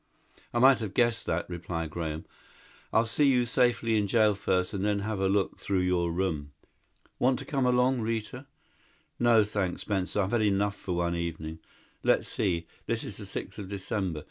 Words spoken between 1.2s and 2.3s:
that," replied Graham.